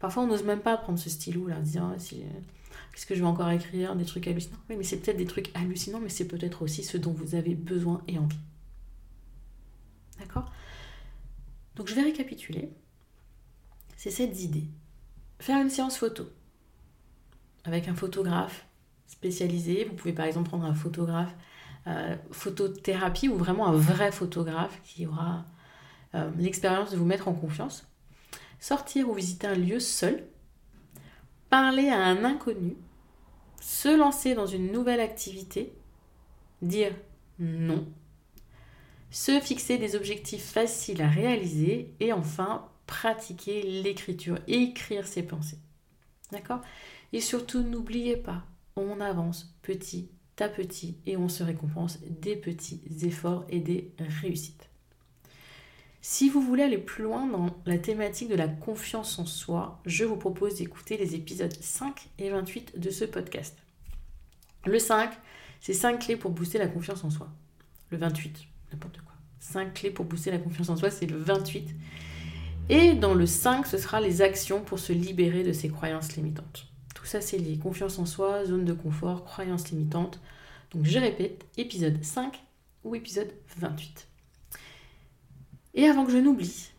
Parfois 0.00 0.24
on 0.24 0.26
n'ose 0.26 0.44
même 0.44 0.60
pas 0.60 0.76
prendre 0.76 0.98
ce 0.98 1.08
stylo 1.08 1.46
là, 1.46 1.56
en 1.56 1.62
disant 1.62 1.92
ah, 1.94 1.98
si, 1.98 2.16
qu'est-ce 2.92 3.06
que 3.06 3.14
je 3.14 3.20
vais 3.20 3.26
encore 3.26 3.48
écrire, 3.48 3.96
des 3.96 4.04
trucs 4.04 4.28
hallucinants. 4.28 4.58
Mais 4.68 4.82
c'est 4.82 4.98
peut-être 4.98 5.16
des 5.16 5.24
trucs 5.24 5.50
hallucinants, 5.54 6.00
mais 6.00 6.10
c'est 6.10 6.28
peut-être 6.28 6.60
aussi 6.60 6.84
ce 6.84 6.98
dont 6.98 7.12
vous 7.12 7.34
avez 7.36 7.54
besoin 7.54 8.02
et 8.06 8.18
envie. 8.18 8.36
D'accord? 10.18 10.52
Donc 11.74 11.88
je 11.88 11.94
vais 11.94 12.02
récapituler. 12.02 12.70
C'est 13.96 14.10
cette 14.10 14.38
idée. 14.42 14.68
Faire 15.38 15.58
une 15.58 15.70
séance 15.70 15.96
photo 15.96 16.28
avec 17.64 17.88
un 17.88 17.94
photographe 17.94 18.66
spécialisé. 19.06 19.86
Vous 19.86 19.94
pouvez 19.94 20.12
par 20.12 20.26
exemple 20.26 20.50
prendre 20.50 20.66
un 20.66 20.74
photographe 20.74 21.34
euh, 21.86 22.14
photothérapie 22.30 23.30
ou 23.30 23.36
vraiment 23.36 23.66
un 23.68 23.74
vrai 23.74 24.12
photographe 24.12 24.78
qui 24.84 25.06
aura 25.06 25.46
euh, 26.14 26.30
l'expérience 26.38 26.90
de 26.90 26.96
vous 26.96 27.04
mettre 27.04 27.28
en 27.28 27.34
confiance. 27.34 27.86
Sortir 28.60 29.08
ou 29.10 29.14
visiter 29.14 29.46
un 29.46 29.54
lieu 29.54 29.80
seul, 29.80 30.26
parler 31.50 31.88
à 31.88 32.02
un 32.02 32.24
inconnu, 32.24 32.76
se 33.60 33.94
lancer 33.94 34.34
dans 34.34 34.46
une 34.46 34.72
nouvelle 34.72 35.00
activité 35.00 35.74
dire 36.62 36.94
non, 37.38 37.86
se 39.10 39.40
fixer 39.40 39.78
des 39.78 39.96
objectifs 39.96 40.44
faciles 40.44 41.02
à 41.02 41.08
réaliser 41.08 41.94
et 42.00 42.12
enfin 42.12 42.68
pratiquer 42.86 43.62
l'écriture, 43.62 44.38
écrire 44.48 45.06
ses 45.06 45.22
pensées. 45.22 45.58
D'accord? 46.32 46.60
Et 47.12 47.20
surtout, 47.20 47.62
n'oubliez 47.62 48.16
pas, 48.16 48.44
on 48.76 49.00
avance 49.00 49.54
petit 49.62 50.08
à 50.40 50.48
petit 50.48 50.96
et 51.06 51.16
on 51.16 51.28
se 51.28 51.44
récompense 51.44 52.00
des 52.02 52.34
petits 52.34 52.80
efforts 53.02 53.44
et 53.48 53.60
des 53.60 53.92
réussites. 53.98 54.68
Si 56.06 56.28
vous 56.28 56.42
voulez 56.42 56.62
aller 56.62 56.76
plus 56.76 57.02
loin 57.02 57.26
dans 57.26 57.46
la 57.64 57.78
thématique 57.78 58.28
de 58.28 58.34
la 58.34 58.46
confiance 58.46 59.18
en 59.18 59.24
soi, 59.24 59.80
je 59.86 60.04
vous 60.04 60.18
propose 60.18 60.56
d'écouter 60.56 60.98
les 60.98 61.14
épisodes 61.14 61.56
5 61.58 62.10
et 62.18 62.28
28 62.28 62.78
de 62.78 62.90
ce 62.90 63.06
podcast. 63.06 63.56
Le 64.66 64.78
5, 64.78 65.10
c'est 65.62 65.72
5 65.72 66.00
clés 66.00 66.16
pour 66.16 66.30
booster 66.30 66.58
la 66.58 66.68
confiance 66.68 67.04
en 67.04 67.10
soi. 67.10 67.30
Le 67.88 67.96
28, 67.96 68.36
n'importe 68.70 68.98
quoi. 69.00 69.14
5 69.40 69.72
clés 69.72 69.90
pour 69.90 70.04
booster 70.04 70.30
la 70.30 70.36
confiance 70.36 70.68
en 70.68 70.76
soi, 70.76 70.90
c'est 70.90 71.06
le 71.06 71.16
28. 71.16 71.74
Et 72.68 72.92
dans 72.92 73.14
le 73.14 73.24
5, 73.24 73.66
ce 73.66 73.78
sera 73.78 73.98
les 74.02 74.20
actions 74.20 74.60
pour 74.60 74.80
se 74.80 74.92
libérer 74.92 75.42
de 75.42 75.54
ses 75.54 75.70
croyances 75.70 76.16
limitantes. 76.16 76.66
Tout 76.94 77.06
ça, 77.06 77.22
c'est 77.22 77.38
lié. 77.38 77.56
Confiance 77.56 77.98
en 77.98 78.04
soi, 78.04 78.44
zone 78.44 78.66
de 78.66 78.74
confort, 78.74 79.24
croyances 79.24 79.70
limitantes. 79.70 80.20
Donc 80.70 80.84
je 80.84 80.98
répète, 80.98 81.46
épisode 81.56 82.04
5 82.04 82.44
ou 82.84 82.94
épisode 82.94 83.32
28. 83.56 84.06
Et 85.74 85.86
avant 85.86 86.04
que 86.04 86.12
je 86.12 86.18
n'oublie, 86.18 86.70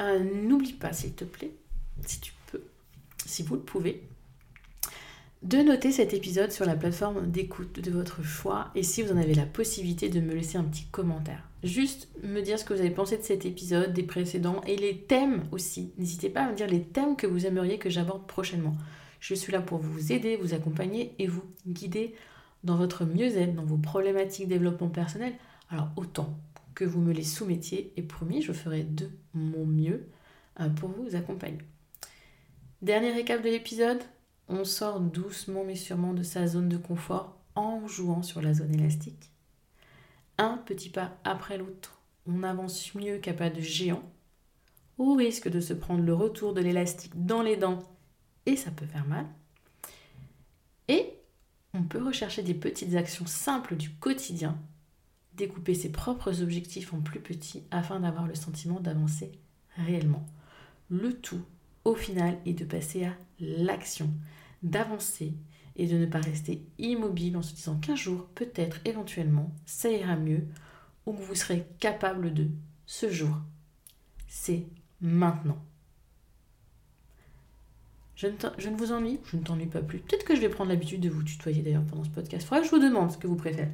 euh, 0.00 0.18
n'oublie 0.18 0.72
pas, 0.72 0.92
s'il 0.92 1.12
te 1.12 1.24
plaît, 1.24 1.52
si 2.06 2.20
tu 2.20 2.32
peux, 2.50 2.62
si 3.26 3.42
vous 3.42 3.54
le 3.54 3.60
pouvez, 3.60 4.02
de 5.42 5.58
noter 5.58 5.92
cet 5.92 6.14
épisode 6.14 6.50
sur 6.50 6.64
la 6.64 6.74
plateforme 6.74 7.30
d'écoute 7.30 7.78
de 7.78 7.90
votre 7.90 8.22
choix 8.22 8.70
et 8.74 8.82
si 8.82 9.02
vous 9.02 9.12
en 9.12 9.18
avez 9.18 9.34
la 9.34 9.44
possibilité 9.44 10.08
de 10.08 10.20
me 10.20 10.34
laisser 10.34 10.56
un 10.56 10.64
petit 10.64 10.86
commentaire. 10.86 11.46
Juste 11.62 12.08
me 12.22 12.40
dire 12.40 12.58
ce 12.58 12.64
que 12.64 12.72
vous 12.72 12.80
avez 12.80 12.90
pensé 12.90 13.18
de 13.18 13.22
cet 13.22 13.44
épisode, 13.44 13.92
des 13.92 14.02
précédents 14.02 14.62
et 14.66 14.76
les 14.76 14.96
thèmes 14.96 15.44
aussi. 15.52 15.92
N'hésitez 15.98 16.30
pas 16.30 16.44
à 16.44 16.50
me 16.50 16.56
dire 16.56 16.66
les 16.66 16.82
thèmes 16.82 17.16
que 17.16 17.26
vous 17.26 17.44
aimeriez 17.44 17.78
que 17.78 17.90
j'aborde 17.90 18.26
prochainement. 18.26 18.74
Je 19.20 19.34
suis 19.34 19.52
là 19.52 19.60
pour 19.60 19.78
vous 19.78 20.12
aider, 20.12 20.36
vous 20.36 20.54
accompagner 20.54 21.14
et 21.18 21.26
vous 21.26 21.44
guider 21.66 22.14
dans 22.64 22.76
votre 22.76 23.04
mieux-être, 23.04 23.54
dans 23.54 23.64
vos 23.64 23.76
problématiques 23.76 24.48
développement 24.48 24.88
personnel. 24.88 25.34
Alors 25.68 25.88
autant 25.96 26.34
que 26.74 26.84
vous 26.84 27.00
me 27.00 27.12
les 27.12 27.24
soumettiez 27.24 27.92
et 27.96 28.02
promis, 28.02 28.42
je 28.42 28.52
ferai 28.52 28.82
de 28.82 29.10
mon 29.32 29.64
mieux 29.64 30.08
euh, 30.60 30.68
pour 30.68 30.90
vous 30.90 31.14
accompagner. 31.14 31.58
Dernier 32.82 33.12
récap 33.12 33.42
de 33.42 33.48
l'épisode, 33.48 34.02
on 34.48 34.64
sort 34.64 35.00
doucement 35.00 35.64
mais 35.64 35.76
sûrement 35.76 36.12
de 36.12 36.22
sa 36.22 36.46
zone 36.46 36.68
de 36.68 36.76
confort 36.76 37.38
en 37.54 37.86
jouant 37.86 38.22
sur 38.22 38.42
la 38.42 38.54
zone 38.54 38.74
élastique. 38.74 39.30
Un 40.36 40.58
petit 40.58 40.90
pas 40.90 41.16
après 41.24 41.58
l'autre, 41.58 42.00
on 42.26 42.42
avance 42.42 42.94
mieux 42.94 43.18
qu'à 43.18 43.32
pas 43.32 43.50
de 43.50 43.60
géant, 43.60 44.02
au 44.98 45.14
risque 45.14 45.48
de 45.48 45.60
se 45.60 45.72
prendre 45.72 46.04
le 46.04 46.14
retour 46.14 46.52
de 46.54 46.60
l'élastique 46.60 47.24
dans 47.24 47.42
les 47.42 47.56
dents 47.56 47.82
et 48.46 48.56
ça 48.56 48.70
peut 48.70 48.86
faire 48.86 49.06
mal. 49.06 49.26
Et 50.88 51.14
on 51.72 51.82
peut 51.82 52.02
rechercher 52.02 52.42
des 52.42 52.54
petites 52.54 52.94
actions 52.94 53.26
simples 53.26 53.76
du 53.76 53.90
quotidien 53.90 54.58
découper 55.36 55.74
ses 55.74 55.90
propres 55.90 56.42
objectifs 56.42 56.94
en 56.94 57.00
plus 57.00 57.20
petits 57.20 57.62
afin 57.70 58.00
d'avoir 58.00 58.26
le 58.26 58.34
sentiment 58.34 58.80
d'avancer 58.80 59.32
réellement. 59.76 60.26
Le 60.90 61.12
tout, 61.12 61.42
au 61.84 61.94
final, 61.94 62.38
est 62.46 62.52
de 62.52 62.64
passer 62.64 63.04
à 63.04 63.14
l'action, 63.40 64.10
d'avancer 64.62 65.34
et 65.76 65.86
de 65.86 65.96
ne 65.96 66.06
pas 66.06 66.20
rester 66.20 66.64
immobile 66.78 67.36
en 67.36 67.42
se 67.42 67.54
disant 67.54 67.76
qu'un 67.76 67.96
jour, 67.96 68.26
peut-être, 68.34 68.78
éventuellement, 68.84 69.52
ça 69.66 69.90
ira 69.90 70.16
mieux 70.16 70.46
ou 71.06 71.12
que 71.12 71.22
vous 71.22 71.34
serez 71.34 71.66
capable 71.80 72.32
de. 72.32 72.48
Ce 72.86 73.10
jour, 73.10 73.36
c'est 74.28 74.66
maintenant. 75.00 75.58
Je 78.16 78.28
ne, 78.28 78.76
vous 78.76 78.92
ennuie, 78.92 79.18
je 79.24 79.36
ne 79.36 79.42
t'ennuie 79.42 79.66
pas 79.66 79.82
plus. 79.82 79.98
Peut-être 79.98 80.24
que 80.24 80.36
je 80.36 80.40
vais 80.40 80.48
prendre 80.48 80.70
l'habitude 80.70 81.00
de 81.00 81.08
vous 81.08 81.22
tutoyer 81.22 81.62
d'ailleurs 81.62 81.84
pendant 81.84 82.04
ce 82.04 82.10
podcast. 82.10 82.46
Faudra 82.46 82.60
que 82.60 82.66
je 82.66 82.70
vous 82.70 82.82
demande 82.82 83.10
ce 83.10 83.18
que 83.18 83.26
vous 83.26 83.36
préférez. 83.36 83.72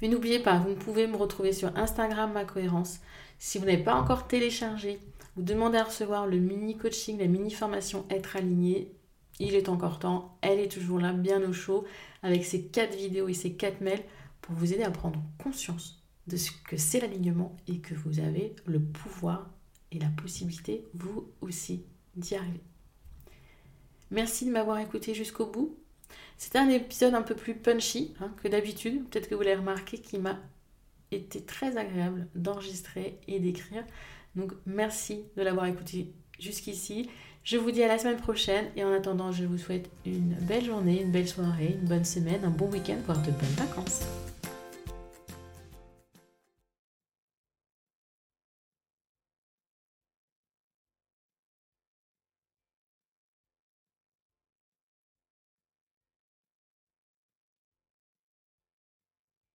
Mais 0.00 0.08
n'oubliez 0.08 0.38
pas, 0.38 0.58
vous 0.58 0.74
pouvez 0.74 1.06
me 1.06 1.16
retrouver 1.16 1.52
sur 1.52 1.76
Instagram 1.76 2.32
Ma 2.32 2.44
Cohérence. 2.44 3.00
Si 3.38 3.58
vous 3.58 3.64
n'avez 3.64 3.82
pas 3.82 3.94
encore 3.94 4.26
téléchargé, 4.26 5.00
vous 5.36 5.42
demandez 5.42 5.78
à 5.78 5.84
recevoir 5.84 6.26
le 6.26 6.38
mini 6.38 6.76
coaching, 6.76 7.18
la 7.18 7.26
mini 7.26 7.50
formation 7.50 8.06
Être 8.10 8.36
aligné. 8.36 8.92
Il 9.38 9.54
est 9.54 9.68
encore 9.68 9.98
temps, 9.98 10.38
elle 10.40 10.58
est 10.58 10.72
toujours 10.72 10.98
là, 10.98 11.12
bien 11.12 11.42
au 11.42 11.52
chaud, 11.52 11.84
avec 12.22 12.44
ces 12.44 12.62
quatre 12.62 12.96
vidéos 12.96 13.28
et 13.28 13.34
ces 13.34 13.52
quatre 13.52 13.82
mails 13.82 14.04
pour 14.40 14.54
vous 14.54 14.72
aider 14.72 14.82
à 14.82 14.90
prendre 14.90 15.22
conscience 15.42 16.02
de 16.26 16.36
ce 16.36 16.50
que 16.50 16.76
c'est 16.76 17.00
l'alignement 17.00 17.54
et 17.68 17.80
que 17.80 17.94
vous 17.94 18.18
avez 18.18 18.56
le 18.64 18.80
pouvoir 18.80 19.50
et 19.92 19.98
la 19.98 20.08
possibilité, 20.08 20.86
vous 20.94 21.28
aussi, 21.40 21.84
d'y 22.16 22.34
arriver. 22.34 22.62
Merci 24.10 24.46
de 24.46 24.50
m'avoir 24.50 24.78
écouté 24.78 25.14
jusqu'au 25.14 25.46
bout. 25.46 25.76
C'était 26.38 26.58
un 26.58 26.68
épisode 26.68 27.14
un 27.14 27.22
peu 27.22 27.34
plus 27.34 27.54
punchy 27.54 28.14
hein, 28.20 28.30
que 28.42 28.48
d'habitude. 28.48 29.08
Peut-être 29.08 29.28
que 29.28 29.34
vous 29.34 29.42
l'avez 29.42 29.56
remarqué 29.56 29.98
qui 29.98 30.18
m'a 30.18 30.38
été 31.10 31.40
très 31.40 31.76
agréable 31.76 32.26
d'enregistrer 32.34 33.18
et 33.26 33.40
d'écrire. 33.40 33.84
Donc 34.34 34.52
merci 34.66 35.24
de 35.36 35.42
l'avoir 35.42 35.66
écouté 35.66 36.12
jusqu'ici. 36.38 37.08
Je 37.42 37.56
vous 37.56 37.70
dis 37.70 37.82
à 37.82 37.88
la 37.88 37.98
semaine 37.98 38.16
prochaine 38.16 38.66
et 38.76 38.84
en 38.84 38.92
attendant, 38.92 39.32
je 39.32 39.44
vous 39.44 39.56
souhaite 39.56 39.88
une 40.04 40.34
belle 40.42 40.64
journée, 40.64 41.02
une 41.02 41.12
belle 41.12 41.28
soirée, 41.28 41.76
une 41.80 41.88
bonne 41.88 42.04
semaine, 42.04 42.44
un 42.44 42.50
bon 42.50 42.68
week-end, 42.70 42.98
voire 43.06 43.22
de 43.22 43.30
bonnes 43.30 43.54
vacances. 43.56 44.02